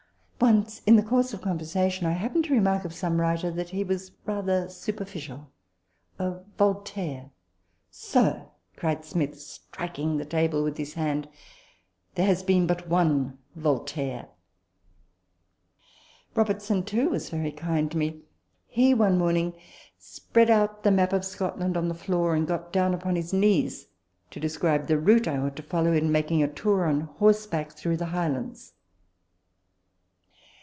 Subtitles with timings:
[0.41, 3.69] Once, in the course of conversa tion, I happened to remark of some writer, that"
[3.69, 5.51] he was rather superficial
[6.17, 7.29] a Voltaire.""
[8.11, 11.29] Sir," cried Smith, striking the table with his hand,"
[12.15, 14.29] there has been but one Voltaire!"
[16.35, 18.23] Robertson, too, was very kind to me.
[18.65, 19.53] He, one morning,
[19.99, 23.89] spread out the map of Scotland on the floor, and got upon his knees,
[24.31, 27.97] to describe the route I ought to follow in making a tour on horseback through
[27.97, 28.73] the Highlands.